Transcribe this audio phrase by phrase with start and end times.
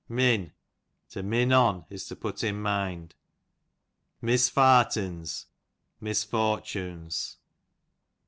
[0.09, 0.51] Min,
[1.11, 3.13] to min on, is to put in mind.
[4.19, 5.45] Misfartins,
[5.99, 7.37] misfortunes.